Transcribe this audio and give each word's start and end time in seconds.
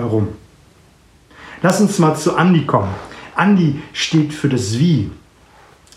Warum? 0.00 0.28
Lass 1.60 1.80
uns 1.80 1.98
mal 1.98 2.14
zu 2.14 2.36
Andi 2.36 2.64
kommen. 2.64 2.94
Andi 3.34 3.80
steht 3.92 4.32
für 4.32 4.48
das 4.48 4.78
Wie, 4.78 5.10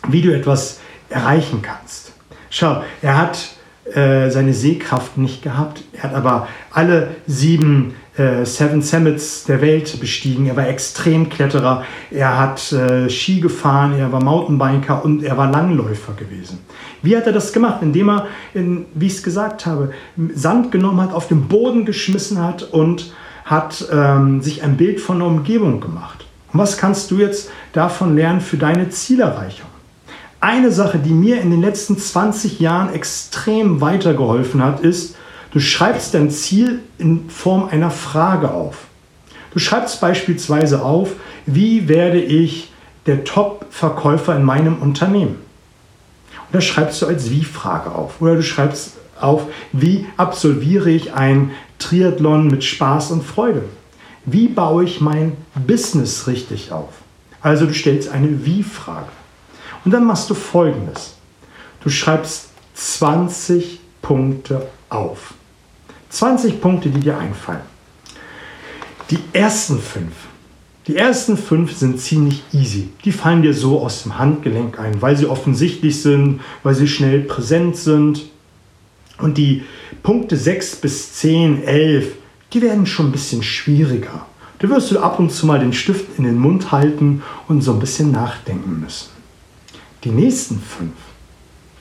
wie 0.07 0.23
du 0.23 0.35
etwas 0.35 0.79
erreichen 1.09 1.61
kannst. 1.61 2.13
Schau, 2.49 2.83
er 3.03 3.15
hat 3.15 3.49
äh, 3.93 4.31
seine 4.31 4.55
Sehkraft 4.55 5.19
nicht 5.19 5.43
gehabt. 5.43 5.83
Er 5.93 6.03
hat 6.03 6.15
aber 6.15 6.47
alle 6.71 7.15
sieben 7.27 7.93
äh, 8.17 8.43
Seven 8.43 8.81
Summits 8.81 9.43
der 9.43 9.61
Welt 9.61 9.99
bestiegen. 9.99 10.47
Er 10.47 10.55
war 10.55 10.67
Extremkletterer, 10.67 11.83
er 12.09 12.39
hat 12.39 12.71
äh, 12.71 13.07
Ski 13.07 13.39
gefahren, 13.39 13.93
er 13.99 14.11
war 14.11 14.23
Mountainbiker 14.23 15.05
und 15.05 15.23
er 15.23 15.37
war 15.37 15.51
Langläufer 15.51 16.13
gewesen. 16.13 16.59
Wie 17.03 17.15
hat 17.15 17.27
er 17.27 17.33
das 17.33 17.53
gemacht? 17.53 17.81
Indem 17.81 18.09
er, 18.09 18.27
in, 18.53 18.85
wie 18.95 19.07
ich 19.07 19.13
es 19.13 19.23
gesagt 19.23 19.65
habe, 19.65 19.91
Sand 20.33 20.71
genommen 20.71 21.01
hat, 21.01 21.13
auf 21.13 21.27
den 21.27 21.47
Boden 21.47 21.85
geschmissen 21.85 22.41
hat 22.41 22.63
und 22.63 23.13
hat 23.51 23.85
ähm, 23.91 24.41
sich 24.41 24.63
ein 24.63 24.77
Bild 24.77 25.01
von 25.01 25.19
der 25.19 25.27
Umgebung 25.27 25.81
gemacht. 25.81 26.25
Und 26.53 26.59
was 26.59 26.77
kannst 26.77 27.11
du 27.11 27.17
jetzt 27.17 27.49
davon 27.73 28.15
lernen 28.15 28.39
für 28.39 28.57
deine 28.57 28.89
Zielerreichung? 28.89 29.67
Eine 30.39 30.71
Sache, 30.71 30.97
die 30.97 31.11
mir 31.11 31.41
in 31.41 31.51
den 31.51 31.61
letzten 31.61 31.97
20 31.97 32.61
Jahren 32.61 32.93
extrem 32.93 33.81
weitergeholfen 33.81 34.63
hat, 34.63 34.79
ist, 34.79 35.17
du 35.51 35.59
schreibst 35.59 36.13
dein 36.13 36.31
Ziel 36.31 36.79
in 36.97 37.29
Form 37.29 37.67
einer 37.69 37.91
Frage 37.91 38.51
auf. 38.51 38.85
Du 39.53 39.59
schreibst 39.59 39.99
beispielsweise 39.99 40.81
auf, 40.81 41.09
wie 41.45 41.89
werde 41.89 42.21
ich 42.21 42.71
der 43.05 43.25
Top-Verkäufer 43.25 44.33
in 44.35 44.43
meinem 44.43 44.77
Unternehmen? 44.81 45.35
Und 46.31 46.55
das 46.55 46.63
schreibst 46.63 47.01
du 47.01 47.05
als 47.05 47.29
Wie-Frage 47.29 47.91
auf. 47.91 48.21
Oder 48.21 48.35
du 48.35 48.43
schreibst 48.43 48.93
auf, 49.19 49.43
wie 49.73 50.05
absolviere 50.17 50.89
ich 50.89 51.13
ein 51.13 51.51
Triathlon 51.81 52.47
mit 52.47 52.63
Spaß 52.63 53.11
und 53.11 53.23
Freude? 53.23 53.63
Wie 54.25 54.47
baue 54.47 54.83
ich 54.83 55.01
mein 55.01 55.35
Business 55.67 56.27
richtig 56.27 56.71
auf? 56.71 56.93
Also 57.41 57.65
du 57.65 57.73
stellst 57.73 58.09
eine 58.09 58.45
Wie-Frage. 58.45 59.09
Und 59.83 59.91
dann 59.91 60.05
machst 60.05 60.29
du 60.29 60.35
folgendes. 60.35 61.15
Du 61.83 61.89
schreibst 61.89 62.49
20 62.75 63.79
Punkte 64.01 64.67
auf. 64.89 65.33
20 66.09 66.61
Punkte, 66.61 66.89
die 66.89 66.99
dir 66.99 67.17
einfallen. 67.17 67.61
Die 69.09 69.19
ersten 69.33 69.79
fünf. 69.79 70.13
Die 70.87 70.97
ersten 70.97 71.37
fünf 71.37 71.75
sind 71.75 71.99
ziemlich 71.99 72.43
easy. 72.53 72.89
Die 73.05 73.11
fallen 73.11 73.41
dir 73.41 73.53
so 73.53 73.81
aus 73.81 74.03
dem 74.03 74.17
Handgelenk 74.17 74.79
ein, 74.79 75.01
weil 75.01 75.15
sie 75.15 75.27
offensichtlich 75.27 76.01
sind, 76.01 76.41
weil 76.63 76.75
sie 76.75 76.87
schnell 76.87 77.21
präsent 77.21 77.77
sind. 77.77 78.23
Und 79.21 79.37
die 79.37 79.63
Punkte 80.03 80.35
6 80.35 80.77
bis 80.77 81.13
10, 81.13 81.63
11, 81.63 82.15
die 82.53 82.61
werden 82.61 82.85
schon 82.85 83.07
ein 83.07 83.11
bisschen 83.11 83.43
schwieriger. 83.43 84.25
Da 84.59 84.69
wirst 84.69 84.91
du 84.91 84.99
ab 84.99 85.19
und 85.19 85.31
zu 85.31 85.45
mal 85.45 85.59
den 85.59 85.73
Stift 85.73 86.17
in 86.17 86.23
den 86.23 86.37
Mund 86.37 86.71
halten 86.71 87.23
und 87.47 87.61
so 87.61 87.73
ein 87.73 87.79
bisschen 87.79 88.11
nachdenken 88.11 88.79
müssen. 88.79 89.09
Die 90.03 90.11
nächsten 90.11 90.59
fünf, 90.59 90.93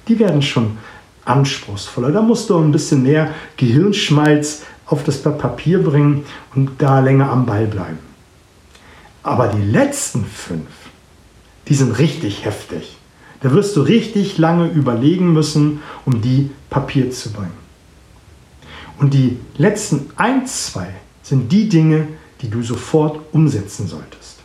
die 0.09 0.19
werden 0.19 0.43
schon 0.43 0.79
anspruchsvoller. 1.25 2.11
Da 2.11 2.23
musst 2.23 2.51
du 2.51 2.59
ein 2.59 2.73
bisschen 2.73 3.03
mehr 3.03 3.35
Gehirnschmalz 3.57 4.63
auf 4.87 5.05
das 5.05 5.23
Papier 5.23 5.83
bringen 5.83 6.25
und 6.55 6.71
da 6.79 7.01
länger 7.01 7.31
am 7.31 7.47
Ball 7.47 7.67
bleiben. 7.67 7.99
Aber 9.23 9.49
die 9.49 9.63
letzten 9.63 10.25
fünf, 10.25 10.69
die 11.69 11.75
sind 11.75 11.99
richtig 11.99 12.45
heftig. 12.45 12.97
Da 13.43 13.53
wirst 13.53 13.77
du 13.77 13.83
richtig 13.83 14.39
lange 14.39 14.69
überlegen 14.69 15.33
müssen, 15.33 15.81
um 16.05 16.21
die 16.21 16.51
Papier 16.69 17.11
zu 17.11 17.33
bringen. 17.33 17.59
Und 18.99 19.15
die 19.15 19.39
letzten 19.57 20.11
ein, 20.17 20.47
zwei 20.47 20.89
sind 21.23 21.51
die 21.51 21.69
Dinge, 21.69 22.09
die 22.43 22.51
du 22.51 22.63
sofort 22.63 23.21
umsetzen 23.33 23.89
solltest. 23.89 24.41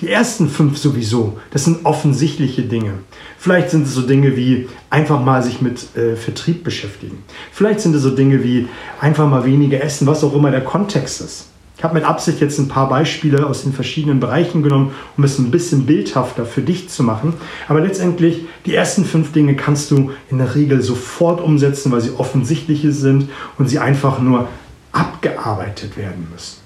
Die 0.00 0.08
ersten 0.08 0.48
fünf 0.48 0.78
sowieso, 0.78 1.38
das 1.50 1.64
sind 1.64 1.84
offensichtliche 1.84 2.62
Dinge. 2.62 2.94
Vielleicht 3.38 3.70
sind 3.70 3.86
es 3.86 3.94
so 3.94 4.02
Dinge 4.02 4.34
wie 4.36 4.68
einfach 4.88 5.22
mal 5.22 5.42
sich 5.42 5.60
mit 5.60 5.94
äh, 5.94 6.16
Vertrieb 6.16 6.64
beschäftigen. 6.64 7.22
Vielleicht 7.52 7.80
sind 7.80 7.94
es 7.94 8.02
so 8.02 8.10
Dinge 8.10 8.42
wie 8.42 8.68
einfach 8.98 9.28
mal 9.28 9.44
weniger 9.44 9.82
essen, 9.82 10.06
was 10.06 10.24
auch 10.24 10.34
immer 10.34 10.50
der 10.50 10.64
Kontext 10.64 11.20
ist. 11.20 11.46
Ich 11.80 11.84
habe 11.84 11.94
mit 11.94 12.04
Absicht 12.04 12.42
jetzt 12.42 12.58
ein 12.58 12.68
paar 12.68 12.90
Beispiele 12.90 13.46
aus 13.46 13.62
den 13.62 13.72
verschiedenen 13.72 14.20
Bereichen 14.20 14.62
genommen, 14.62 14.92
um 15.16 15.24
es 15.24 15.38
ein 15.38 15.50
bisschen 15.50 15.86
bildhafter 15.86 16.44
für 16.44 16.60
dich 16.60 16.90
zu 16.90 17.02
machen. 17.02 17.32
Aber 17.68 17.80
letztendlich, 17.80 18.42
die 18.66 18.74
ersten 18.74 19.06
fünf 19.06 19.32
Dinge 19.32 19.56
kannst 19.56 19.90
du 19.90 20.10
in 20.30 20.36
der 20.36 20.54
Regel 20.54 20.82
sofort 20.82 21.40
umsetzen, 21.40 21.90
weil 21.90 22.02
sie 22.02 22.10
offensichtliche 22.10 22.92
sind 22.92 23.30
und 23.56 23.70
sie 23.70 23.78
einfach 23.78 24.18
nur 24.18 24.46
abgearbeitet 24.92 25.96
werden 25.96 26.28
müssen. 26.30 26.58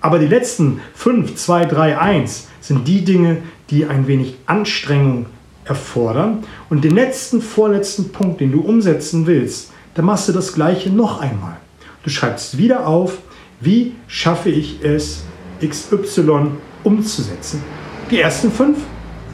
Aber 0.00 0.20
die 0.20 0.28
letzten 0.28 0.80
5, 0.94 1.34
2, 1.34 1.64
3, 1.64 1.98
1 1.98 2.46
sind 2.60 2.86
die 2.86 3.04
Dinge, 3.04 3.38
die 3.70 3.86
ein 3.86 4.06
wenig 4.06 4.36
Anstrengung 4.46 5.26
erfordern. 5.64 6.44
Und 6.70 6.84
den 6.84 6.94
letzten, 6.94 7.42
vorletzten 7.42 8.12
Punkt, 8.12 8.40
den 8.40 8.52
du 8.52 8.60
umsetzen 8.60 9.26
willst, 9.26 9.72
da 9.94 10.02
machst 10.02 10.28
du 10.28 10.32
das 10.32 10.52
gleiche 10.52 10.90
noch 10.90 11.20
einmal. 11.20 11.56
Du 12.04 12.10
schreibst 12.10 12.56
wieder 12.56 12.86
auf, 12.86 13.18
wie 13.62 13.94
schaffe 14.08 14.50
ich 14.50 14.82
es, 14.82 15.22
XY 15.64 16.52
umzusetzen. 16.82 17.62
Die 18.10 18.20
ersten 18.20 18.50
fünf 18.50 18.78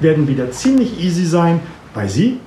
werden 0.00 0.28
wieder 0.28 0.50
ziemlich 0.50 1.00
easy 1.00 1.24
sein, 1.24 1.60
weil 1.94 2.08
sie 2.08 2.38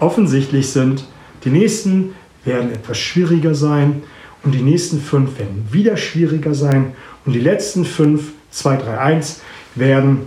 offensichtlich 0.00 0.70
sind. 0.70 1.04
Die 1.44 1.50
nächsten 1.50 2.14
werden 2.44 2.72
etwas 2.72 2.98
schwieriger 2.98 3.54
sein 3.54 4.02
und 4.42 4.54
die 4.54 4.62
nächsten 4.62 5.00
fünf 5.00 5.38
werden 5.38 5.68
wieder 5.70 5.96
schwieriger 5.96 6.54
sein 6.54 6.92
und 7.24 7.32
die 7.32 7.40
letzten 7.40 7.84
fünf, 7.84 8.32
2, 8.50 8.76
3, 8.76 8.98
1, 8.98 9.40
werden 9.74 10.22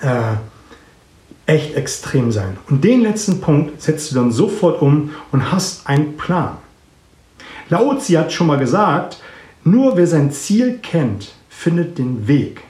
äh, 0.00 0.36
echt 1.46 1.74
extrem 1.74 2.32
sein. 2.32 2.56
Und 2.68 2.84
den 2.84 3.00
letzten 3.02 3.40
Punkt 3.40 3.80
setzt 3.80 4.10
du 4.10 4.16
dann 4.16 4.32
sofort 4.32 4.82
um 4.82 5.10
und 5.32 5.50
hast 5.50 5.86
einen 5.86 6.16
Plan. 6.16 6.58
Laozi 7.68 8.12
hat 8.14 8.32
schon 8.32 8.46
mal 8.46 8.58
gesagt, 8.58 9.18
nur 9.66 9.96
wer 9.96 10.06
sein 10.06 10.30
Ziel 10.30 10.78
kennt, 10.80 11.32
findet 11.48 11.98
den 11.98 12.28
Weg. 12.28 12.62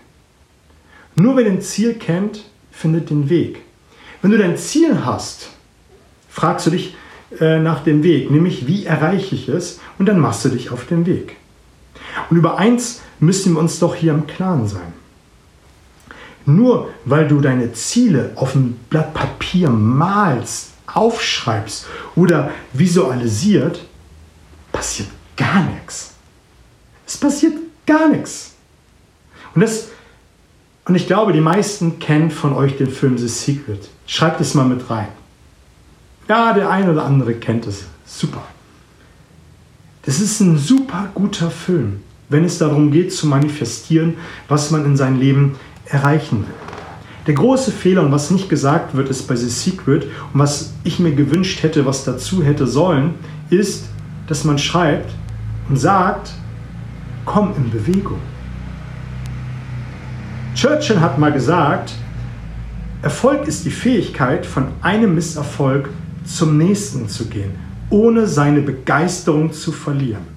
Nur 1.15 1.37
wer 1.37 1.45
den 1.45 1.61
Ziel 1.61 1.93
kennt, 1.95 2.45
findet 2.73 3.11
den 3.11 3.29
Weg. 3.29 3.61
Wenn 4.23 4.31
du 4.31 4.39
dein 4.39 4.57
Ziel 4.57 5.05
hast, 5.05 5.51
fragst 6.31 6.67
du 6.67 6.71
dich 6.71 6.97
äh, 7.39 7.59
nach 7.59 7.85
dem 7.85 8.03
Weg, 8.03 8.31
nämlich 8.31 8.67
wie 8.67 8.87
erreiche 8.87 9.35
ich 9.35 9.47
es, 9.47 9.79
und 9.99 10.07
dann 10.07 10.19
machst 10.19 10.47
du 10.47 10.49
dich 10.49 10.71
auf 10.71 10.87
den 10.87 11.05
Weg. 11.05 11.37
Und 12.31 12.39
über 12.39 12.57
eins 12.57 13.03
müssen 13.21 13.53
wir 13.53 13.61
uns 13.61 13.79
doch 13.79 13.95
hier 13.95 14.15
im 14.15 14.27
Klaren 14.27 14.67
sein. 14.67 14.95
Nur 16.47 16.89
weil 17.05 17.29
du 17.29 17.43
deine 17.43 17.75
Ziele 17.75 18.33
auf 18.37 18.55
ein 18.55 18.81
Blatt 18.89 19.13
Papier 19.13 19.69
malst, 19.69 20.71
aufschreibst 20.87 21.87
oder 22.15 22.53
visualisiert, 22.73 23.85
passiert 24.73 25.11
gar 25.37 25.63
nichts. 25.63 26.16
Es 27.07 27.17
passiert 27.17 27.55
gar 27.87 28.09
nichts. 28.09 28.55
Und, 29.55 29.63
das, 29.63 29.89
und 30.85 30.95
ich 30.95 31.07
glaube, 31.07 31.33
die 31.33 31.41
meisten 31.41 31.99
kennen 31.99 32.31
von 32.31 32.53
euch 32.53 32.77
den 32.77 32.91
Film 32.91 33.17
The 33.17 33.29
Secret. 33.29 33.89
Schreibt 34.07 34.41
es 34.41 34.55
mal 34.55 34.67
mit 34.67 34.91
rein. 34.91 35.09
Ja, 36.29 36.53
der 36.53 36.71
eine 36.71 36.93
oder 36.93 37.05
andere 37.05 37.35
kennt 37.35 37.67
es. 37.67 37.85
Super. 38.05 38.43
Das 40.03 40.21
ist 40.21 40.41
ein 40.41 40.59
super 40.59 41.11
guter 41.15 41.51
Film 41.51 42.03
wenn 42.29 42.45
es 42.45 42.59
darum 42.59 42.91
geht 42.91 43.13
zu 43.13 43.27
manifestieren, 43.27 44.15
was 44.49 44.71
man 44.71 44.85
in 44.85 44.97
seinem 44.97 45.21
Leben 45.21 45.57
erreichen 45.87 46.41
will. 46.41 46.55
Der 47.27 47.35
große 47.35 47.73
Fehler 47.73 48.03
und 48.03 48.13
was 48.13 48.31
nicht 48.31 48.49
gesagt 48.49 48.95
wird, 48.95 49.09
ist 49.09 49.27
bei 49.27 49.35
The 49.35 49.49
Secret 49.49 50.05
und 50.33 50.41
was 50.41 50.73
ich 50.85 50.99
mir 51.01 51.13
gewünscht 51.13 51.63
hätte, 51.63 51.85
was 51.85 52.05
dazu 52.05 52.43
hätte 52.43 52.67
sollen, 52.67 53.15
ist, 53.51 53.87
dass 54.29 54.45
man 54.45 54.59
schreibt 54.59 55.13
und 55.69 55.77
sagt, 55.77 56.33
komm 57.27 57.53
in 57.57 57.71
Bewegung. 57.71 58.21
Churchill 60.55 61.01
hat 61.01 61.19
mal 61.19 61.33
gesagt, 61.33 61.93
Erfolg 63.03 63.47
ist 63.47 63.67
die 63.67 63.71
Fähigkeit, 63.71 64.47
von 64.47 64.69
einem 64.81 65.15
Misserfolg 65.15 65.91
zum 66.25 66.57
nächsten 66.57 67.09
zu 67.09 67.27
gehen, 67.27 67.51
ohne 67.91 68.27
seine 68.27 68.63
Begeisterung 68.63 69.53
zu 69.53 69.71
verlieren. 69.71 70.35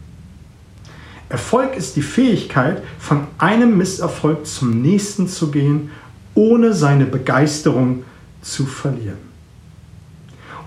Erfolg 1.29 1.77
ist 1.77 1.95
die 1.95 2.01
Fähigkeit, 2.01 2.83
von 2.97 3.27
einem 3.37 3.77
Misserfolg 3.77 4.45
zum 4.45 4.81
nächsten 4.81 5.27
zu 5.27 5.51
gehen, 5.51 5.91
ohne 6.35 6.73
seine 6.73 7.05
Begeisterung 7.05 8.03
zu 8.41 8.65
verlieren. 8.65 9.29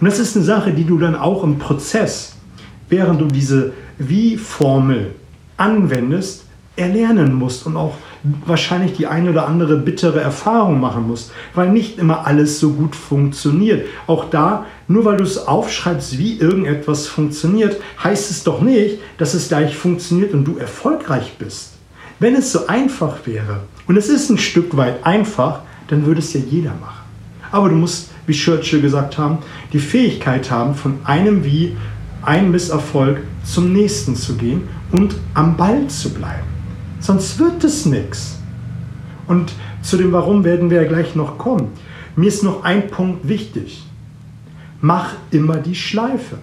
Und 0.00 0.06
das 0.06 0.18
ist 0.18 0.36
eine 0.36 0.44
Sache, 0.44 0.72
die 0.72 0.84
du 0.84 0.98
dann 0.98 1.14
auch 1.14 1.44
im 1.44 1.58
Prozess, 1.58 2.34
während 2.88 3.20
du 3.20 3.26
diese 3.26 3.72
Wie-Formel 3.98 5.14
anwendest, 5.62 6.44
erlernen 6.74 7.34
musst 7.34 7.66
und 7.66 7.76
auch 7.76 7.94
wahrscheinlich 8.46 8.96
die 8.96 9.06
eine 9.06 9.30
oder 9.30 9.46
andere 9.46 9.76
bittere 9.76 10.20
Erfahrung 10.20 10.80
machen 10.80 11.06
musst, 11.06 11.30
weil 11.54 11.70
nicht 11.70 11.98
immer 11.98 12.26
alles 12.26 12.58
so 12.58 12.72
gut 12.72 12.96
funktioniert. 12.96 13.86
Auch 14.06 14.30
da 14.30 14.66
Nur 14.88 15.04
weil 15.04 15.16
du 15.16 15.24
es 15.24 15.46
aufschreibst, 15.46 16.18
wie 16.18 16.38
irgendetwas 16.38 17.06
funktioniert, 17.06 17.80
heißt 18.02 18.30
es 18.30 18.44
doch 18.44 18.60
nicht, 18.60 18.98
dass 19.16 19.32
es 19.32 19.48
gleich 19.48 19.76
funktioniert 19.76 20.34
und 20.34 20.44
du 20.44 20.58
erfolgreich 20.58 21.34
bist. 21.38 21.74
Wenn 22.18 22.34
es 22.34 22.52
so 22.52 22.66
einfach 22.66 23.18
wäre, 23.24 23.60
und 23.86 23.96
es 23.96 24.08
ist 24.08 24.28
ein 24.28 24.38
Stück 24.38 24.76
weit 24.76 25.06
einfach, 25.06 25.60
dann 25.88 26.04
würde 26.04 26.20
es 26.20 26.32
ja 26.34 26.40
jeder 26.40 26.72
machen. 26.80 27.04
Aber 27.52 27.68
du 27.68 27.74
musst, 27.74 28.10
wie 28.26 28.34
Churchill 28.34 28.82
gesagt 28.82 29.16
haben, 29.16 29.38
die 29.72 29.78
Fähigkeit 29.78 30.50
haben, 30.50 30.74
von 30.74 30.98
einem 31.04 31.44
Wie, 31.44 31.76
ein 32.22 32.50
Misserfolg 32.50 33.20
zum 33.44 33.72
nächsten 33.72 34.14
zu 34.14 34.34
gehen 34.34 34.68
und 34.92 35.16
am 35.34 35.56
Ball 35.56 35.86
zu 35.88 36.10
bleiben. 36.10 36.46
Sonst 37.00 37.38
wird 37.38 37.64
es 37.64 37.86
nichts. 37.86 38.38
Und 39.26 39.52
zu 39.82 39.96
dem 39.96 40.12
Warum 40.12 40.44
werden 40.44 40.70
wir 40.70 40.82
ja 40.82 40.88
gleich 40.88 41.16
noch 41.16 41.38
kommen. 41.38 41.68
Mir 42.14 42.28
ist 42.28 42.44
noch 42.44 42.62
ein 42.62 42.88
Punkt 42.88 43.26
wichtig. 43.26 43.82
Mach 44.80 45.14
immer 45.30 45.56
die 45.56 45.74
Schleife. 45.74 46.38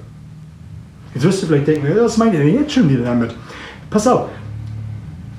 Jetzt 1.14 1.24
wirst 1.24 1.44
du 1.44 1.48
vielleicht 1.48 1.68
denken, 1.68 1.88
was 2.00 2.18
meint 2.18 2.34
ihr 2.34 2.40
denn 2.40 2.54
jetzt 2.54 2.74
schon 2.74 2.90
wieder 2.90 3.04
damit? 3.04 3.36
Pass 3.90 4.08
auf, 4.08 4.30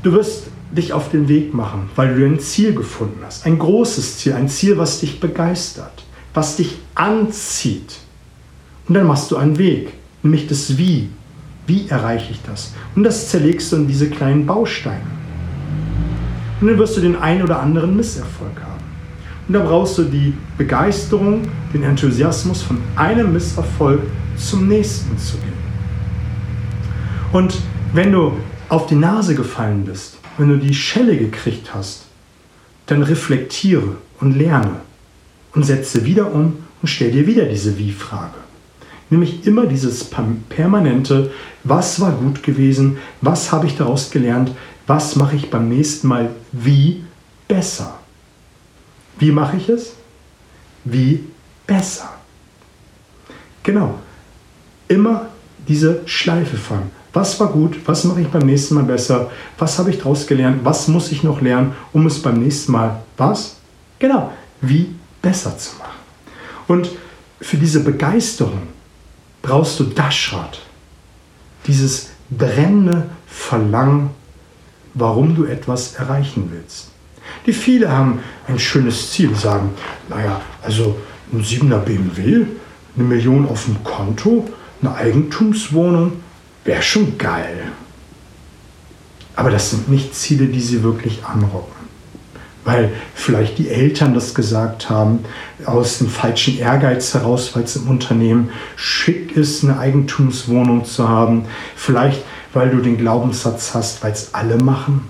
du 0.03 0.13
wirst 0.13 0.49
dich 0.73 0.93
auf 0.93 1.11
den 1.11 1.29
Weg 1.29 1.55
machen, 1.55 1.91
weil 1.97 2.15
du 2.15 2.25
ein 2.25 2.41
Ziel 2.41 2.75
gefunden 2.75 3.21
hast. 3.25 3.47
Ein 3.47 3.59
großes 3.59 4.19
Ziel, 4.19 4.35
ein 4.35 4.49
Ziel, 4.49 4.79
was 4.79 5.01
dich 5.01 5.21
begeistert, 5.21 6.05
was 6.35 6.57
dich 6.57 6.79
anzieht. 6.95 7.99
Und 8.89 8.95
dann 8.95 9.07
machst 9.07 9.31
du 9.31 9.37
einen 9.37 9.59
Weg, 9.59 9.93
nämlich 10.23 10.47
das 10.47 10.77
Wie. 10.79 11.09
Wie 11.71 11.89
erreiche 11.89 12.33
ich 12.33 12.43
das? 12.43 12.73
Und 12.97 13.05
das 13.05 13.29
zerlegst 13.29 13.71
du 13.71 13.77
in 13.77 13.87
diese 13.87 14.11
kleinen 14.11 14.45
Bausteine. 14.45 15.07
Und 16.61 16.67
dann 16.67 16.79
wirst 16.79 16.97
du 16.97 17.01
den 17.01 17.15
einen 17.15 17.43
oder 17.43 17.61
anderen 17.61 17.97
Misserfolg 17.97 18.61
haben. 18.61 18.83
Und 19.47 19.55
da 19.55 19.61
brauchst 19.61 19.97
du 19.97 20.03
die 20.03 20.35
Begeisterung, 20.59 21.43
den 21.73 21.85
Enthusiasmus 21.85 22.63
von 22.63 22.79
einem 22.97 23.33
Misserfolg 23.33 24.01
zum 24.37 24.67
nächsten 24.67 25.17
zu 25.17 25.37
gehen. 25.37 25.61
Und 27.33 27.57
wenn 27.93 28.11
du 28.11 28.33
auf 28.69 28.89
die 28.89 28.97
Nase 28.97 29.37
gefallen 29.37 29.85
bist, 29.85 30.19
wenn 30.39 30.49
du 30.49 30.57
die 30.57 30.75
Schelle 30.75 31.17
gekriegt 31.17 31.73
hast, 31.73 32.07
dann 32.87 33.05
reflektiere 33.05 33.95
und 34.19 34.37
lerne 34.37 34.81
und 35.55 35.65
setze 35.65 36.05
wieder 36.05 36.35
um 36.35 36.57
und 36.83 36.89
stell 36.89 37.13
dir 37.13 37.29
wieder 37.29 37.45
diese 37.45 37.79
Wie-Frage. 37.79 38.40
Nämlich 39.11 39.45
immer 39.47 39.67
dieses 39.67 40.09
permanente, 40.49 41.33
was 41.65 42.01
war 42.01 42.13
gut 42.13 42.43
gewesen, 42.43 42.99
was 43.21 43.51
habe 43.51 43.67
ich 43.67 43.77
daraus 43.77 44.11
gelernt, 44.11 44.53
was 44.87 45.17
mache 45.17 45.37
ich 45.37 45.51
beim 45.51 45.69
nächsten 45.69 46.09
Mal 46.09 46.31
wie 46.53 47.05
besser. 47.49 47.99
Wie 49.19 49.33
mache 49.33 49.57
ich 49.57 49.69
es? 49.69 49.95
Wie 50.85 51.25
besser. 51.67 52.09
Genau. 53.63 53.99
Immer 54.89 55.27
diese 55.69 56.01
Schleife 56.07 56.57
fahren. 56.57 56.91
Was 57.13 57.39
war 57.41 57.49
gut? 57.49 57.81
Was 57.87 58.05
mache 58.05 58.23
ich 58.23 58.29
beim 58.29 58.47
nächsten 58.47 58.77
Mal 58.77 58.85
besser? 58.85 59.31
Was 59.59 59.79
habe 59.79 59.91
ich 59.91 59.99
daraus 59.99 60.27
gelernt? 60.27 60.61
Was 60.65 60.89
muss 60.89 61.11
ich 61.13 61.23
noch 61.23 61.41
lernen, 61.41 61.75
um 61.93 62.07
es 62.07 62.23
beim 62.23 62.41
nächsten 62.41 62.73
Mal 62.73 63.03
was? 63.17 63.57
Genau, 63.99 64.33
wie 64.61 64.95
besser 65.21 65.57
zu 65.59 65.77
machen. 65.77 65.99
Und 66.69 66.91
für 67.41 67.57
diese 67.57 67.81
Begeisterung 67.81 68.63
brauchst 69.43 69.81
du 69.81 69.85
Daschrad. 69.85 70.61
Dieses 71.67 72.11
brennende 72.31 73.11
Verlangen, 73.27 74.11
warum 74.95 75.35
du 75.35 75.45
etwas 75.45 75.95
erreichen 75.95 76.51
willst. 76.53 76.89
Die 77.47 77.53
viele 77.53 77.91
haben 77.91 78.21
ein 78.49 78.59
schönes 78.59 79.13
Ziel, 79.13 79.35
sagen, 79.35 79.71
naja, 80.09 80.41
also 80.63 80.99
ein 81.33 81.43
7er 81.43 81.79
BMW, 81.79 82.47
eine 82.97 83.05
Million 83.05 83.49
auf 83.49 83.65
dem 83.65 83.83
Konto, 83.85 84.49
eine 84.83 84.95
Eigentumswohnung, 84.95 86.13
wäre 86.65 86.83
schon 86.83 87.17
geil. 87.19 87.73
Aber 89.37 89.51
das 89.51 89.71
sind 89.71 89.89
nicht 89.89 90.15
Ziele, 90.15 90.47
die 90.47 90.61
sie 90.61 90.83
wirklich 90.83 91.25
anrocken. 91.25 91.80
Weil 92.65 92.91
vielleicht 93.15 93.59
die 93.59 93.69
Eltern 93.71 94.13
das 94.13 94.35
gesagt 94.35 94.91
haben, 94.91 95.21
aus 95.65 95.99
dem 95.99 96.09
falschen 96.09 96.59
Ehrgeiz 96.59 97.15
heraus, 97.15 97.55
weil 97.55 97.65
es 97.65 97.77
im 97.77 97.89
Unternehmen 97.89 98.51
schick 98.77 99.37
ist, 99.37 99.65
eine 99.65 99.79
Eigentumswohnung 99.79 100.85
zu 100.85 101.09
haben. 101.09 101.47
Vielleicht, 101.75 102.23
weil 102.53 102.71
du 102.71 102.79
den 102.79 102.99
Glaubenssatz 102.99 103.75
hast, 103.75 104.03
weil 104.05 104.13
es 104.13 104.35
alle 104.35 104.59
machen. 104.59 105.09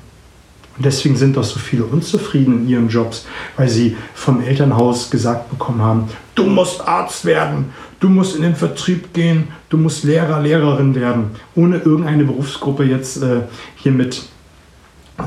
Und 0.80 0.86
deswegen 0.86 1.14
sind 1.14 1.36
doch 1.36 1.44
so 1.44 1.58
viele 1.58 1.84
unzufrieden 1.84 2.62
in 2.62 2.68
ihren 2.68 2.88
Jobs, 2.88 3.26
weil 3.58 3.68
sie 3.68 3.98
vom 4.14 4.40
Elternhaus 4.40 5.10
gesagt 5.10 5.50
bekommen 5.50 5.82
haben, 5.82 6.08
du 6.34 6.44
musst 6.44 6.80
Arzt 6.88 7.26
werden, 7.26 7.66
du 8.00 8.08
musst 8.08 8.34
in 8.34 8.40
den 8.40 8.56
Vertrieb 8.56 9.12
gehen, 9.12 9.48
du 9.68 9.76
musst 9.76 10.04
Lehrer, 10.04 10.40
Lehrerin 10.40 10.94
werden, 10.94 11.32
ohne 11.54 11.76
irgendeine 11.76 12.24
Berufsgruppe 12.24 12.84
jetzt 12.84 13.22
äh, 13.22 13.42
hiermit 13.76 14.22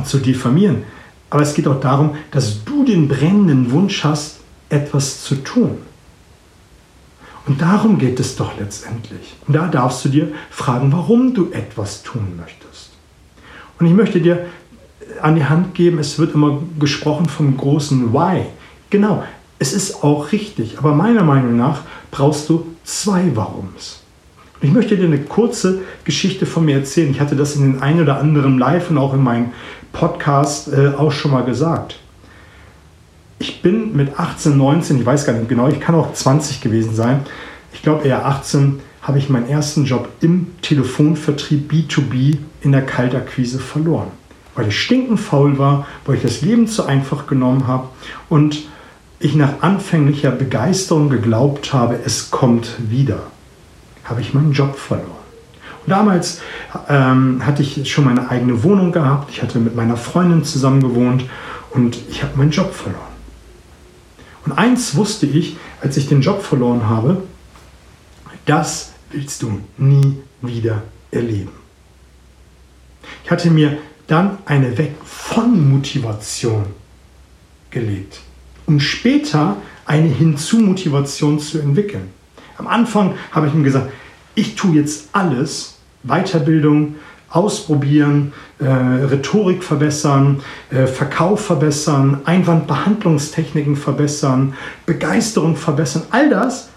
zu 0.06 0.18
diffamieren. 0.18 0.86
Aber 1.34 1.42
es 1.42 1.56
geht 1.56 1.68
auch 1.68 1.80
darum, 1.80 2.12
dass 2.30 2.64
du 2.64 2.86
den 2.86 3.08
brennenden 3.08 3.72
Wunsch 3.72 4.04
hast, 4.04 4.42
etwas 4.70 5.24
zu 5.24 5.34
tun. 5.38 5.80
Und 7.48 7.60
darum 7.60 7.98
geht 7.98 8.20
es 8.20 8.36
doch 8.36 8.52
letztendlich. 8.60 9.34
Und 9.48 9.56
da 9.56 9.68
darfst 9.68 10.06
du 10.06 10.10
dir 10.10 10.28
fragen, 10.52 10.92
warum 10.92 11.34
du 11.34 11.52
etwas 11.52 12.04
tun 12.04 12.38
möchtest. 12.38 12.92
Und 13.80 13.88
ich 13.88 13.94
möchte 13.94 14.22
dir 14.22 14.46
an 15.24 15.36
die 15.36 15.44
Hand 15.44 15.74
geben, 15.74 15.98
es 15.98 16.20
wird 16.20 16.36
immer 16.36 16.62
gesprochen 16.80 17.26
vom 17.26 17.58
großen 17.58 18.14
Why. 18.14 18.44
Genau, 18.92 19.24
es 19.58 19.74
ist 19.74 20.04
auch 20.04 20.32
richtig, 20.34 20.78
aber 20.78 20.94
meiner 20.94 21.24
Meinung 21.24 21.58
nach 21.58 21.82
brauchst 22.12 22.48
du 22.48 22.76
zwei 22.84 23.36
Warums. 23.36 24.02
Und 24.62 24.68
ich 24.68 24.74
möchte 24.74 24.98
dir 24.98 25.06
eine 25.06 25.18
kurze 25.18 25.82
Geschichte 26.04 26.46
von 26.46 26.64
mir 26.64 26.76
erzählen. 26.76 27.10
Ich 27.10 27.20
hatte 27.20 27.36
das 27.36 27.56
in 27.56 27.64
den 27.64 27.82
ein 27.82 28.00
oder 28.00 28.20
anderen 28.20 28.60
Live 28.60 28.92
und 28.92 29.00
auch 29.00 29.16
in 29.16 29.24
meinem 29.24 29.52
Podcast 29.94 30.74
äh, 30.74 30.90
auch 30.90 31.12
schon 31.12 31.32
mal 31.32 31.46
gesagt. 31.46 32.00
Ich 33.40 33.62
bin 33.62 33.96
mit 33.96 34.20
18, 34.20 34.58
19, 34.58 35.00
ich 35.00 35.06
weiß 35.06 35.26
gar 35.26 35.34
nicht 35.34 35.48
genau, 35.48 35.70
ich 35.70 35.80
kann 35.80 35.96
auch 35.96 36.12
20 36.14 36.60
gewesen 36.60 36.94
sein. 36.94 37.22
Ich 37.72 37.82
glaube 37.82 38.06
eher 38.06 38.26
18 38.26 38.82
habe 39.02 39.18
ich 39.18 39.30
meinen 39.30 39.48
ersten 39.48 39.86
Job 39.86 40.10
im 40.20 40.48
Telefonvertrieb 40.62 41.72
B2B 41.72 42.38
in 42.62 42.72
der 42.74 42.86
Kaltakquise 42.86 43.60
verloren 43.60 44.12
weil 44.56 44.68
ich 44.68 44.80
stinkend 44.80 45.20
faul 45.20 45.58
war, 45.58 45.88
weil 46.06 46.16
ich 46.16 46.22
das 46.22 46.42
Leben 46.42 46.68
zu 46.68 46.86
einfach 46.86 47.28
genommen 47.28 47.68
habe 47.68 47.88
und 48.30 48.64
ich 49.20 49.36
nach 49.36 49.62
anfänglicher 49.62 50.32
Begeisterung 50.32 51.10
geglaubt 51.10 51.74
habe, 51.74 51.98
es 52.06 52.30
kommt 52.30 52.76
wieder, 52.90 53.24
habe 54.04 54.22
ich 54.22 54.34
meinen 54.34 54.52
Job 54.52 54.76
verloren. 54.76 55.23
Und 55.86 55.90
damals 55.90 56.42
ähm, 56.88 57.46
hatte 57.46 57.62
ich 57.62 57.92
schon 57.92 58.06
meine 58.06 58.30
eigene 58.30 58.64
Wohnung 58.64 58.92
gehabt, 58.92 59.30
ich 59.32 59.42
hatte 59.42 59.60
mit 59.60 59.76
meiner 59.76 59.98
Freundin 59.98 60.44
zusammen 60.44 60.82
gewohnt 60.82 61.26
und 61.72 61.98
ich 62.10 62.24
habe 62.24 62.38
meinen 62.38 62.52
Job 62.52 62.74
verloren. 62.74 63.14
Und 64.46 64.54
eins 64.54 64.96
wusste 64.96 65.26
ich, 65.26 65.58
als 65.82 65.98
ich 65.98 66.08
den 66.08 66.22
Job 66.22 66.42
verloren 66.42 66.88
habe, 66.88 67.24
das 68.46 68.92
willst 69.12 69.42
du 69.42 69.60
nie 69.78 70.18
wieder 70.42 70.84
erleben. 71.12 71.52
Ich 73.24 73.32
hatte 73.32 73.50
mir 73.50 73.78
dann 74.08 74.38
eine 74.46 74.78
Weg 74.78 74.96
von 75.04 75.70
Motivation 75.70 76.66
gelegt, 77.70 78.22
um 78.66 78.80
später 78.80 79.58
eine 79.86 80.08
Hinzu-Motivation 80.08 81.40
zu 81.40 81.60
entwickeln. 81.60 82.10
Am 82.58 82.68
Anfang 82.68 83.16
habe 83.32 83.48
ich 83.48 83.54
mir 83.54 83.64
gesagt, 83.64 83.92
ich 84.36 84.56
tue 84.56 84.76
jetzt 84.76 85.10
alles, 85.12 85.73
Weiterbildung, 86.04 86.96
ausprobieren, 87.34 88.32
äh, 88.60 88.66
Rhetorik 88.66 89.64
verbessern, 89.64 90.42
äh, 90.70 90.86
Verkauf 90.86 91.44
verbessern, 91.44 92.22
Einwandbehandlungstechniken 92.26 93.76
verbessern, 93.76 94.54
Begeisterung 94.86 95.56
verbessern. 95.56 96.04
All 96.12 96.30
das 96.30 96.70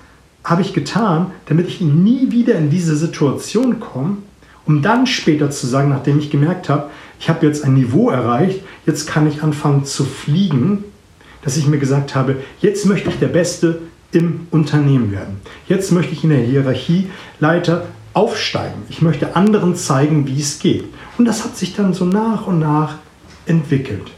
habe 0.44 0.62
ich 0.62 0.72
getan, 0.72 1.32
damit 1.46 1.68
ich 1.68 1.82
nie 1.82 2.30
wieder 2.30 2.54
in 2.54 2.70
diese 2.70 2.96
Situation 2.96 3.80
komme, 3.80 4.16
um 4.64 4.80
dann 4.80 5.06
später 5.06 5.50
zu 5.50 5.66
sagen, 5.66 5.90
nachdem 5.90 6.18
ich 6.18 6.30
gemerkt 6.30 6.70
habe, 6.70 6.90
ich 7.20 7.28
habe 7.28 7.46
jetzt 7.46 7.62
ein 7.64 7.74
Niveau 7.74 8.08
erreicht, 8.08 8.62
jetzt 8.86 9.06
kann 9.06 9.26
ich 9.26 9.42
anfangen 9.42 9.84
zu 9.84 10.04
fliegen, 10.04 10.84
dass 11.42 11.56
ich 11.56 11.66
mir 11.66 11.78
gesagt 11.78 12.14
habe, 12.14 12.36
jetzt 12.60 12.86
möchte 12.86 13.10
ich 13.10 13.18
der 13.18 13.28
Beste 13.28 13.80
im 14.12 14.46
Unternehmen 14.50 15.12
werden. 15.12 15.40
Jetzt 15.68 15.92
möchte 15.92 16.12
ich 16.12 16.24
in 16.24 16.30
der 16.30 16.38
Hierarchieleiter 16.38 17.84
aufsteigen. 18.16 18.82
Ich 18.88 19.02
möchte 19.02 19.36
anderen 19.36 19.76
zeigen, 19.76 20.26
wie 20.26 20.40
es 20.40 20.58
geht. 20.58 20.86
Und 21.18 21.26
das 21.26 21.44
hat 21.44 21.56
sich 21.56 21.76
dann 21.76 21.92
so 21.92 22.06
nach 22.06 22.46
und 22.46 22.58
nach 22.58 22.94
entwickelt. 23.44 24.10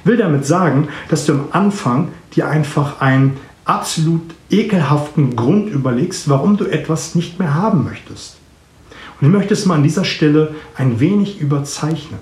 Ich 0.00 0.06
will 0.06 0.16
damit 0.16 0.46
sagen, 0.46 0.88
dass 1.10 1.26
du 1.26 1.32
am 1.32 1.48
Anfang 1.50 2.08
dir 2.34 2.48
einfach 2.48 3.02
einen 3.02 3.36
absolut 3.66 4.22
ekelhaften 4.50 5.36
Grund 5.36 5.68
überlegst, 5.68 6.28
warum 6.30 6.56
du 6.56 6.64
etwas 6.64 7.14
nicht 7.14 7.38
mehr 7.38 7.54
haben 7.54 7.84
möchtest. 7.84 8.36
Und 9.20 9.28
ich 9.28 9.32
möchte 9.32 9.52
es 9.52 9.66
mal 9.66 9.74
an 9.74 9.82
dieser 9.82 10.04
Stelle 10.04 10.54
ein 10.74 10.98
wenig 10.98 11.38
überzeichnen. 11.38 12.20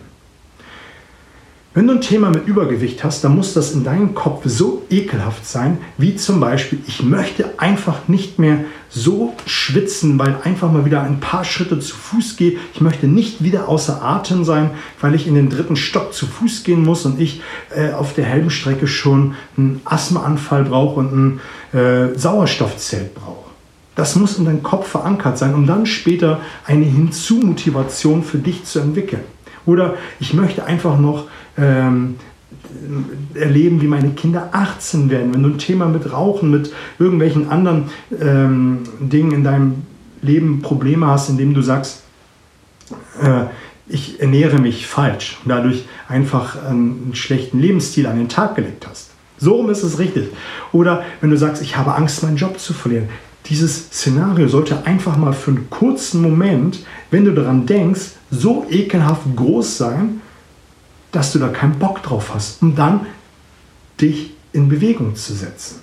Wenn 1.75 1.87
du 1.87 1.95
ein 1.95 2.00
Thema 2.02 2.29
mit 2.29 2.47
Übergewicht 2.47 3.02
hast, 3.02 3.25
dann 3.25 3.35
muss 3.35 3.55
das 3.55 3.73
in 3.73 3.83
deinem 3.83 4.14
Kopf 4.14 4.43
so 4.45 4.83
ekelhaft 4.91 5.47
sein, 5.47 5.79
wie 5.97 6.17
zum 6.17 6.38
Beispiel, 6.38 6.81
ich 6.87 7.02
möchte 7.02 7.59
einfach 7.59 8.09
nicht 8.09 8.38
mehr 8.38 8.59
so 8.91 9.33
schwitzen, 9.47 10.19
weil 10.19 10.37
einfach 10.45 10.71
mal 10.71 10.85
wieder 10.85 11.02
ein 11.02 11.21
paar 11.21 11.45
Schritte 11.45 11.79
zu 11.79 11.97
Fuß 11.97 12.37
gehe. 12.37 12.59
Ich 12.75 12.83
möchte 12.83 13.07
nicht 13.09 13.43
wieder 13.43 13.71
außer 13.71 14.02
Atem 14.02 14.45
sein, 14.45 14.73
weil 15.00 15.14
ich 15.14 15.26
in 15.26 15.35
den 15.35 15.49
dritten 15.49 15.76
Stock 15.76 16.12
zu 16.12 16.26
Fuß 16.26 16.62
gehen 16.64 16.85
muss 16.85 17.07
und 17.07 17.19
ich 17.19 17.41
äh, 17.75 17.93
auf 17.93 18.12
der 18.12 18.29
halben 18.29 18.50
Strecke 18.50 18.87
schon 18.87 19.35
einen 19.57 19.81
Asthmaanfall 19.87 20.64
brauche 20.64 21.00
und 21.00 21.41
ein 21.73 21.79
äh, 21.79 22.19
Sauerstoffzelt 22.19 23.14
brauche. 23.14 23.50
Das 23.95 24.14
muss 24.17 24.37
in 24.37 24.45
deinem 24.45 24.62
Kopf 24.62 24.88
verankert 24.88 25.38
sein, 25.38 25.55
um 25.55 25.67
dann 25.67 25.87
später 25.87 26.43
eine 26.67 26.85
Hinzumotivation 26.85 28.23
für 28.23 28.38
dich 28.38 28.64
zu 28.64 28.81
entwickeln. 28.81 29.23
Oder 29.66 29.95
ich 30.21 30.35
möchte 30.35 30.64
einfach 30.64 30.99
noch 30.99 31.26
ähm, 31.57 32.16
erleben, 33.35 33.81
wie 33.81 33.87
meine 33.87 34.11
Kinder 34.11 34.50
18 34.52 35.11
werden. 35.11 35.35
Wenn 35.35 35.42
du 35.42 35.50
ein 35.50 35.59
Thema 35.59 35.87
mit 35.87 36.12
Rauchen, 36.12 36.50
mit 36.50 36.73
irgendwelchen 36.99 37.50
anderen 37.50 37.90
ähm, 38.21 38.81
Dingen 39.00 39.33
in 39.33 39.45
deinem 39.45 39.83
Leben 40.23 40.62
Probleme 40.62 41.07
hast, 41.07 41.28
indem 41.28 41.54
du 41.54 41.62
sagst, 41.62 42.02
äh, 43.21 43.45
ich 43.88 44.21
ernähre 44.21 44.59
mich 44.59 44.87
falsch 44.87 45.38
und 45.45 45.50
dadurch 45.50 45.85
einfach 46.09 46.57
einen 46.64 47.14
schlechten 47.14 47.59
Lebensstil 47.59 48.07
an 48.07 48.16
den 48.16 48.28
Tag 48.28 48.54
gelegt 48.54 48.87
hast. 48.88 49.11
So 49.38 49.69
ist 49.69 49.83
es 49.83 49.99
richtig. 49.99 50.28
Oder 50.73 51.04
wenn 51.21 51.31
du 51.31 51.37
sagst, 51.37 51.62
ich 51.62 51.76
habe 51.76 51.95
Angst, 51.95 52.23
meinen 52.23 52.37
Job 52.37 52.59
zu 52.59 52.73
verlieren. 52.73 53.09
Dieses 53.46 53.90
Szenario 53.90 54.46
sollte 54.46 54.87
einfach 54.87 55.16
mal 55.16 55.32
für 55.32 55.50
einen 55.50 55.68
kurzen 55.68 56.22
Moment, 56.22 56.80
wenn 57.11 57.25
du 57.25 57.32
daran 57.32 57.66
denkst, 57.66 58.12
so 58.30 58.66
ekelhaft 58.70 59.22
groß 59.34 59.78
sein, 59.78 60.20
dass 61.11 61.32
du 61.32 61.38
da 61.38 61.49
keinen 61.49 61.78
Bock 61.78 62.02
drauf 62.02 62.32
hast, 62.34 62.62
um 62.62 62.75
dann 62.76 63.06
dich 64.00 64.32
in 64.52 64.68
Bewegung 64.68 65.16
zu 65.16 65.34
setzen. 65.34 65.80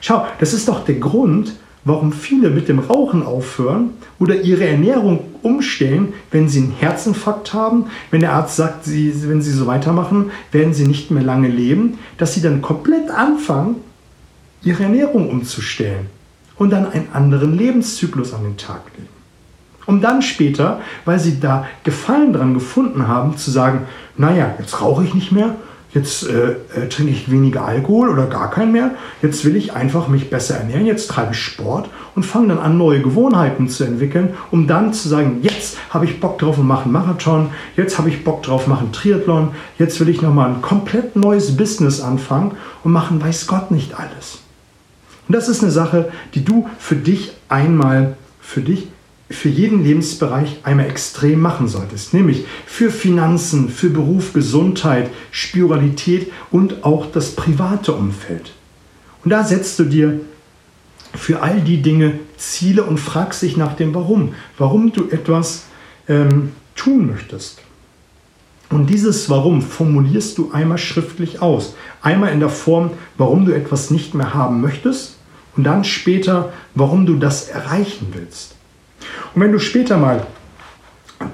Schau, 0.00 0.26
das 0.38 0.54
ist 0.54 0.68
doch 0.68 0.84
der 0.84 0.94
Grund, 0.94 1.54
warum 1.84 2.12
viele 2.12 2.50
mit 2.50 2.68
dem 2.68 2.78
Rauchen 2.78 3.22
aufhören 3.22 3.90
oder 4.18 4.40
ihre 4.40 4.66
Ernährung 4.66 5.24
umstellen, 5.42 6.12
wenn 6.30 6.48
sie 6.48 6.60
einen 6.60 6.72
Herzinfarkt 6.72 7.52
haben, 7.52 7.86
wenn 8.10 8.20
der 8.20 8.32
Arzt 8.32 8.56
sagt, 8.56 8.84
sie, 8.84 9.12
wenn 9.28 9.42
sie 9.42 9.52
so 9.52 9.66
weitermachen, 9.66 10.30
werden 10.52 10.72
sie 10.72 10.86
nicht 10.86 11.10
mehr 11.10 11.22
lange 11.22 11.48
leben, 11.48 11.98
dass 12.16 12.34
sie 12.34 12.42
dann 12.42 12.62
komplett 12.62 13.10
anfangen, 13.10 13.76
ihre 14.62 14.84
Ernährung 14.84 15.30
umzustellen 15.30 16.19
und 16.60 16.70
dann 16.70 16.92
einen 16.92 17.08
anderen 17.14 17.56
Lebenszyklus 17.56 18.34
an 18.34 18.44
den 18.44 18.58
Tag 18.58 18.82
legen 18.96 19.08
um 19.86 20.00
dann 20.00 20.22
später, 20.22 20.80
weil 21.04 21.18
sie 21.18 21.40
da 21.40 21.66
Gefallen 21.82 22.32
dran 22.32 22.54
gefunden 22.54 23.08
haben, 23.08 23.36
zu 23.36 23.50
sagen, 23.50 23.86
naja, 24.16 24.54
jetzt 24.60 24.80
rauche 24.80 25.02
ich 25.02 25.14
nicht 25.14 25.32
mehr, 25.32 25.56
jetzt 25.92 26.28
äh, 26.28 26.52
äh, 26.76 26.88
trinke 26.88 27.10
ich 27.10 27.30
weniger 27.30 27.64
Alkohol 27.64 28.08
oder 28.08 28.26
gar 28.26 28.50
keinen 28.50 28.70
mehr, 28.70 28.92
jetzt 29.20 29.44
will 29.44 29.56
ich 29.56 29.72
einfach 29.72 30.06
mich 30.06 30.30
besser 30.30 30.58
ernähren, 30.58 30.86
jetzt 30.86 31.08
treibe 31.08 31.32
ich 31.32 31.38
Sport 31.38 31.88
und 32.14 32.24
fange 32.24 32.48
dann 32.48 32.58
an, 32.58 32.78
neue 32.78 33.02
Gewohnheiten 33.02 33.68
zu 33.68 33.82
entwickeln, 33.82 34.34
um 34.52 34.68
dann 34.68 34.92
zu 34.92 35.08
sagen, 35.08 35.38
jetzt 35.42 35.78
habe 35.88 36.04
ich 36.04 36.20
Bock 36.20 36.38
drauf 36.38 36.58
und 36.58 36.68
mache 36.68 36.84
einen 36.84 36.92
Marathon, 36.92 37.50
jetzt 37.76 37.98
habe 37.98 38.10
ich 38.10 38.22
Bock 38.22 38.44
drauf, 38.44 38.68
mache 38.68 38.82
einen 38.82 38.92
Triathlon, 38.92 39.50
jetzt 39.78 39.98
will 39.98 40.08
ich 40.08 40.22
nochmal 40.22 40.50
ein 40.50 40.62
komplett 40.62 41.16
neues 41.16 41.56
Business 41.56 42.00
anfangen 42.00 42.52
und 42.84 42.92
machen, 42.92 43.20
weiß 43.20 43.48
Gott 43.48 43.72
nicht 43.72 43.98
alles. 43.98 44.42
Und 45.30 45.36
das 45.36 45.48
ist 45.48 45.62
eine 45.62 45.70
Sache, 45.70 46.10
die 46.34 46.44
du 46.44 46.68
für 46.80 46.96
dich 46.96 47.30
einmal 47.48 48.16
für 48.40 48.62
dich 48.62 48.88
für 49.30 49.48
jeden 49.48 49.84
Lebensbereich 49.84 50.58
einmal 50.64 50.86
extrem 50.86 51.38
machen 51.38 51.68
solltest, 51.68 52.12
nämlich 52.12 52.46
für 52.66 52.90
Finanzen, 52.90 53.68
für 53.68 53.90
Beruf, 53.90 54.32
Gesundheit, 54.32 55.08
Spiritualität 55.30 56.32
und 56.50 56.82
auch 56.82 57.06
das 57.12 57.36
private 57.36 57.92
Umfeld. 57.92 58.50
Und 59.22 59.30
da 59.30 59.44
setzt 59.44 59.78
du 59.78 59.84
dir 59.84 60.20
für 61.14 61.42
all 61.42 61.60
die 61.60 61.80
Dinge 61.80 62.18
Ziele 62.36 62.82
und 62.82 62.98
fragst 62.98 63.42
dich 63.42 63.56
nach 63.56 63.76
dem 63.76 63.94
Warum, 63.94 64.34
warum 64.58 64.90
du 64.90 65.10
etwas 65.10 65.66
ähm, 66.08 66.50
tun 66.74 67.06
möchtest. 67.06 67.60
Und 68.68 68.90
dieses 68.90 69.30
Warum 69.30 69.62
formulierst 69.62 70.38
du 70.38 70.50
einmal 70.50 70.78
schriftlich 70.78 71.40
aus. 71.40 71.76
Einmal 72.02 72.32
in 72.32 72.40
der 72.40 72.48
Form, 72.48 72.90
warum 73.16 73.44
du 73.44 73.52
etwas 73.52 73.92
nicht 73.92 74.14
mehr 74.14 74.34
haben 74.34 74.60
möchtest 74.60 75.18
und 75.56 75.64
dann 75.64 75.84
später, 75.84 76.52
warum 76.74 77.06
du 77.06 77.16
das 77.16 77.48
erreichen 77.48 78.08
willst. 78.12 78.54
Und 79.34 79.42
wenn 79.42 79.52
du 79.52 79.58
später 79.58 79.96
mal 79.96 80.26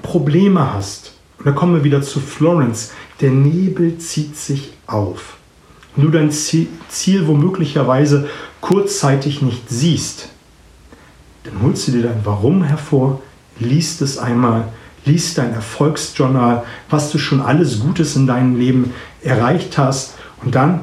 Probleme 0.02 0.72
hast, 0.72 1.12
und 1.38 1.46
da 1.46 1.52
kommen 1.52 1.74
wir 1.74 1.84
wieder 1.84 2.02
zu 2.02 2.20
Florence, 2.20 2.92
der 3.20 3.30
Nebel 3.30 3.98
zieht 3.98 4.36
sich 4.36 4.72
auf 4.86 5.36
und 5.96 6.04
du 6.04 6.10
dein 6.10 6.30
Ziel 6.30 7.26
womöglicherweise 7.26 8.28
kurzzeitig 8.60 9.42
nicht 9.42 9.68
siehst, 9.68 10.28
dann 11.44 11.62
holst 11.62 11.88
du 11.88 11.92
dir 11.92 12.02
dein 12.02 12.24
Warum 12.24 12.64
hervor, 12.64 13.22
liest 13.58 14.02
es 14.02 14.18
einmal, 14.18 14.68
liest 15.04 15.38
dein 15.38 15.54
Erfolgsjournal, 15.54 16.64
was 16.90 17.10
du 17.12 17.18
schon 17.18 17.40
alles 17.40 17.80
Gutes 17.80 18.16
in 18.16 18.26
deinem 18.26 18.56
Leben 18.58 18.92
erreicht 19.22 19.78
hast 19.78 20.14
und 20.42 20.54
dann 20.54 20.80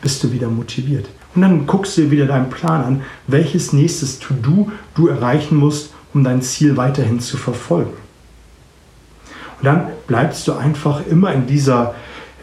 bist 0.00 0.22
du 0.22 0.32
wieder 0.32 0.48
motiviert. 0.48 1.08
Und 1.34 1.42
dann 1.42 1.66
guckst 1.66 1.96
du 1.96 2.02
dir 2.02 2.10
wieder 2.10 2.26
deinen 2.26 2.50
Plan 2.50 2.82
an, 2.82 3.02
welches 3.26 3.72
nächstes 3.72 4.18
To-Do 4.18 4.70
du 4.94 5.08
erreichen 5.08 5.56
musst, 5.56 5.92
um 6.14 6.24
dein 6.24 6.42
Ziel 6.42 6.76
weiterhin 6.76 7.20
zu 7.20 7.36
verfolgen. 7.36 7.92
Und 9.58 9.64
dann 9.64 9.88
bleibst 10.06 10.46
du 10.48 10.52
einfach 10.52 11.06
immer 11.06 11.32
in 11.32 11.46
dieser 11.46 11.94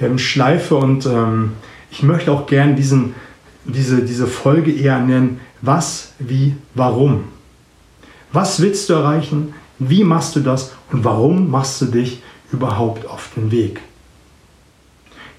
ähm, 0.01 0.19
Schleife 0.19 0.75
und 0.75 1.05
ähm, 1.05 1.53
ich 1.89 2.03
möchte 2.03 2.31
auch 2.31 2.45
gern 2.45 2.75
diesen, 2.75 3.15
diese, 3.63 4.03
diese 4.03 4.27
Folge 4.27 4.71
eher 4.71 5.00
nennen, 5.00 5.39
was, 5.62 6.13
wie, 6.19 6.55
warum. 6.74 7.25
Was 8.33 8.62
willst 8.62 8.89
du 8.89 8.93
erreichen? 8.93 9.53
Wie 9.79 10.03
machst 10.03 10.35
du 10.35 10.41
das? 10.41 10.74
Und 10.91 11.03
warum 11.03 11.50
machst 11.50 11.81
du 11.81 11.85
dich 11.85 12.21
überhaupt 12.51 13.07
auf 13.07 13.31
den 13.35 13.51
Weg? 13.51 13.81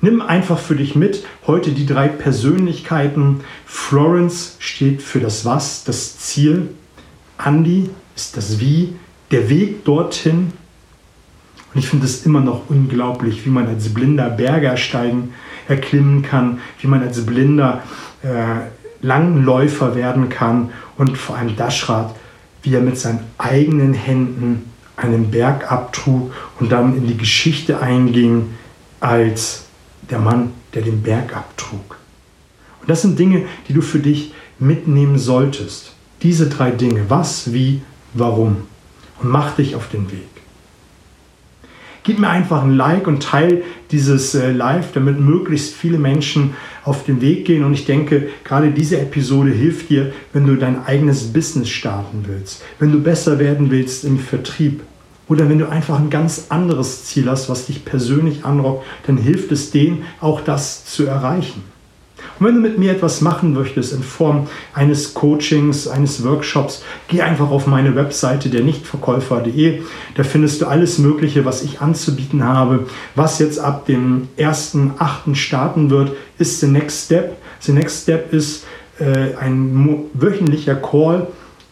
Nimm 0.01 0.21
einfach 0.21 0.59
für 0.59 0.77
dich 0.77 0.95
mit 0.95 1.25
heute 1.47 1.73
die 1.73 1.87
drei 1.87 2.09
Persönlichkeiten. 2.09 3.41
Florence 3.65 4.57
steht 4.59 5.03
für 5.03 5.21
das 5.21 5.45
Was, 5.45 5.85
das 5.85 6.19
Ziel. 6.19 6.69
Andy 7.45 7.91
ist 8.15 8.37
das 8.37 8.61
Wie, 8.61 8.95
der 9.31 9.49
Weg 9.49 9.85
dorthin. 9.85 10.53
Und 11.73 11.81
ich 11.81 11.89
finde 11.89 12.07
es 12.07 12.25
immer 12.25 12.41
noch 12.41 12.69
unglaublich, 12.69 13.45
wie 13.45 13.51
man 13.51 13.67
als 13.67 13.93
Blinder 13.93 14.31
Berge 14.31 14.67
ersteigen, 14.67 15.35
erklimmen 15.69 16.23
kann, 16.23 16.61
wie 16.81 16.87
man 16.87 17.03
als 17.03 17.25
Blinder 17.25 17.83
äh, 18.23 19.05
Langläufer 19.05 19.95
werden 19.95 20.29
kann 20.29 20.71
und 20.97 21.19
vor 21.19 21.37
allem 21.37 21.57
Daschrad, 21.57 22.15
wie 22.63 22.75
er 22.75 22.81
mit 22.81 22.99
seinen 22.99 23.21
eigenen 23.39 23.95
Händen 23.95 24.71
einen 24.97 25.31
Berg 25.31 25.71
abtrug 25.71 26.33
und 26.59 26.73
dann 26.73 26.97
in 26.97 27.07
die 27.07 27.17
Geschichte 27.17 27.81
einging 27.81 28.55
als 29.01 29.66
der 30.11 30.19
Mann, 30.19 30.53
der 30.75 30.83
den 30.83 31.03
Berg 31.03 31.37
abtrug. 31.37 31.99
Und 32.81 32.91
das 32.91 33.03
sind 33.03 33.19
Dinge, 33.19 33.45
die 33.69 33.73
du 33.73 33.83
für 33.83 33.99
dich 33.99 34.33
mitnehmen 34.59 35.19
solltest. 35.19 35.93
Diese 36.23 36.49
drei 36.49 36.71
Dinge, 36.71 37.07
was, 37.09 37.53
wie, 37.53 37.83
warum. 38.15 38.57
Und 39.21 39.31
mach 39.31 39.57
dich 39.57 39.75
auf 39.75 39.89
den 39.89 40.11
Weg. 40.11 40.29
Gib 42.07 42.21
mir 42.21 42.29
einfach 42.29 42.63
ein 42.63 42.77
Like 42.77 43.09
und 43.09 43.21
teile 43.21 43.63
dieses 43.91 44.33
äh, 44.37 44.53
Live, 44.53 44.93
damit 44.93 45.19
möglichst 45.19 45.75
viele 45.75 45.99
Menschen 45.99 46.55
auf 46.85 47.05
den 47.05 47.21
Weg 47.21 47.47
gehen. 47.47 47.65
Und 47.65 47.73
ich 47.73 47.85
denke, 47.85 48.29
gerade 48.45 48.71
diese 48.71 49.01
Episode 49.01 49.51
hilft 49.51 49.91
dir, 49.91 50.13
wenn 50.33 50.47
du 50.47 50.55
dein 50.55 50.85
eigenes 50.85 51.33
Business 51.33 51.69
starten 51.69 52.25
willst, 52.29 52.63
wenn 52.79 52.93
du 52.93 53.01
besser 53.01 53.41
werden 53.41 53.73
willst 53.73 54.05
im 54.05 54.21
Vertrieb, 54.21 54.83
oder 55.29 55.49
wenn 55.49 55.59
du 55.59 55.69
einfach 55.69 55.99
ein 55.99 56.11
ganz 56.11 56.47
anderes 56.51 57.05
Ziel 57.05 57.29
hast, 57.29 57.49
was 57.49 57.67
dich 57.67 57.85
persönlich 57.85 58.45
anrockt, 58.45 58.85
dann 59.07 59.17
hilft 59.17 59.51
es 59.53 59.71
denen, 59.71 60.05
auch 60.21 60.41
das 60.41 60.85
zu 60.85 61.05
erreichen. 61.05 61.65
Und 62.39 62.47
wenn 62.47 62.55
du 62.57 62.61
mit 62.61 62.79
mir 62.79 62.93
etwas 62.93 63.21
machen 63.23 63.55
möchtest 63.55 63.93
in 63.93 64.03
Form 64.03 64.47
eines 64.75 65.15
Coachings, 65.15 65.89
eines 65.89 66.23
Workshops, 66.25 66.83
geh 67.09 67.23
einfach 67.23 67.51
auf 67.51 67.67
meine 67.67 67.97
Webseite 67.97 68.51
der 68.51 68.63
Nichtverkäufer.de. 68.63 69.83
Da 70.15 70.23
findest 70.23 70.61
du 70.61 70.67
alles 70.67 70.99
Mögliche, 70.99 71.45
was 71.45 71.63
ich 71.63 71.81
anzubieten 71.81 72.45
habe. 72.45 72.87
Was 73.15 73.39
jetzt 73.39 73.59
ab 73.59 73.87
dem 73.87 74.29
1.8. 74.39 75.35
starten 75.35 75.91
wird, 75.91 76.13
ist 76.39 76.61
The 76.61 76.67
Next 76.67 77.07
Step. 77.07 77.37
The 77.61 77.73
Next 77.73 78.03
Step 78.03 78.33
ist 78.33 78.65
äh, 78.99 79.35
ein 79.37 80.09
wöchentlicher 80.13 80.75
Call, 80.75 81.29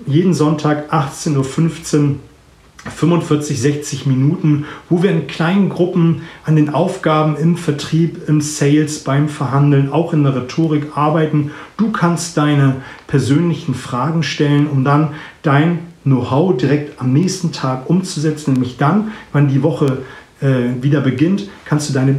jeden 0.06 0.34
Sonntag 0.34 0.92
18.15 0.92 1.36
Uhr 1.36 2.14
45, 2.90 3.60
60 3.60 4.06
Minuten, 4.06 4.66
wo 4.88 5.02
wir 5.02 5.10
in 5.10 5.26
kleinen 5.26 5.68
Gruppen 5.68 6.22
an 6.44 6.56
den 6.56 6.70
Aufgaben 6.70 7.36
im 7.36 7.56
Vertrieb, 7.56 8.28
im 8.28 8.40
Sales, 8.40 9.04
beim 9.04 9.28
Verhandeln, 9.28 9.90
auch 9.90 10.12
in 10.12 10.22
der 10.22 10.36
Rhetorik 10.36 10.96
arbeiten. 10.96 11.50
Du 11.76 11.92
kannst 11.92 12.36
deine 12.36 12.76
persönlichen 13.06 13.74
Fragen 13.74 14.22
stellen, 14.22 14.66
um 14.66 14.84
dann 14.84 15.10
dein 15.42 15.78
Know-how 16.04 16.56
direkt 16.56 17.00
am 17.00 17.12
nächsten 17.12 17.52
Tag 17.52 17.88
umzusetzen, 17.88 18.52
nämlich 18.52 18.76
dann, 18.76 19.12
wann 19.32 19.48
die 19.48 19.62
Woche 19.62 20.02
äh, 20.40 20.82
wieder 20.82 21.00
beginnt, 21.00 21.48
kannst 21.64 21.88
du 21.88 21.94
deine, 21.94 22.16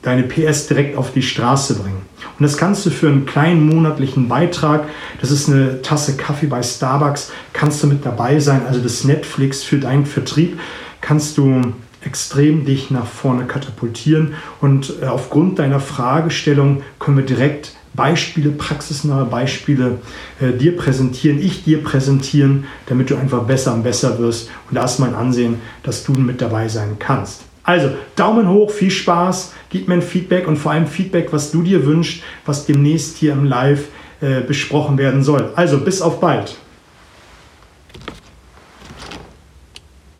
deine 0.00 0.22
PS 0.22 0.66
direkt 0.66 0.96
auf 0.96 1.12
die 1.12 1.22
Straße 1.22 1.74
bringen. 1.74 2.07
Und 2.38 2.42
das 2.42 2.56
kannst 2.56 2.86
du 2.86 2.90
für 2.90 3.08
einen 3.08 3.26
kleinen 3.26 3.66
monatlichen 3.66 4.28
Beitrag, 4.28 4.84
das 5.20 5.30
ist 5.30 5.48
eine 5.48 5.82
Tasse 5.82 6.16
Kaffee 6.16 6.46
bei 6.46 6.62
Starbucks, 6.62 7.32
kannst 7.52 7.82
du 7.82 7.86
mit 7.86 8.04
dabei 8.04 8.40
sein. 8.40 8.62
Also 8.66 8.80
das 8.80 9.04
Netflix 9.04 9.62
für 9.62 9.78
deinen 9.78 10.06
Vertrieb 10.06 10.58
kannst 11.00 11.38
du 11.38 11.60
extrem 12.04 12.64
dich 12.64 12.90
nach 12.90 13.06
vorne 13.06 13.44
katapultieren. 13.44 14.34
Und 14.60 14.94
äh, 15.02 15.06
aufgrund 15.06 15.58
deiner 15.58 15.80
Fragestellung 15.80 16.82
können 16.98 17.18
wir 17.18 17.24
direkt 17.24 17.72
Beispiele, 17.94 18.50
praxisnahe 18.50 19.24
Beispiele 19.24 19.98
äh, 20.40 20.52
dir 20.52 20.76
präsentieren, 20.76 21.40
ich 21.40 21.64
dir 21.64 21.82
präsentieren, 21.82 22.64
damit 22.86 23.10
du 23.10 23.16
einfach 23.16 23.42
besser 23.42 23.74
und 23.74 23.82
besser 23.82 24.18
wirst. 24.18 24.50
Und 24.68 24.76
da 24.76 24.84
ist 24.84 25.00
mein 25.00 25.14
Ansehen, 25.14 25.56
dass 25.82 26.04
du 26.04 26.12
mit 26.12 26.40
dabei 26.40 26.68
sein 26.68 26.96
kannst. 26.98 27.47
Also 27.68 27.90
Daumen 28.16 28.48
hoch, 28.48 28.70
viel 28.70 28.90
Spaß, 28.90 29.52
gib 29.68 29.88
mir 29.88 29.94
ein 29.96 30.00
Feedback 30.00 30.48
und 30.48 30.56
vor 30.56 30.72
allem 30.72 30.86
Feedback, 30.86 31.34
was 31.34 31.50
du 31.50 31.60
dir 31.60 31.84
wünschst, 31.84 32.22
was 32.46 32.64
demnächst 32.64 33.18
hier 33.18 33.34
im 33.34 33.44
Live 33.44 33.88
äh, 34.22 34.40
besprochen 34.40 34.96
werden 34.96 35.22
soll. 35.22 35.50
Also 35.54 35.76
bis 35.78 36.00
auf 36.00 36.18
bald. 36.18 36.56